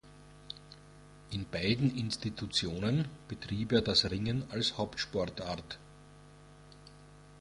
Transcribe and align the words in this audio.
In 1.29 1.45
beiden 1.51 1.95
Institutionen 1.95 3.07
betrieb 3.27 3.71
er 3.71 3.81
das 3.83 4.09
Ringen 4.09 4.45
als 4.49 4.75
Hauptsportart. 4.79 5.77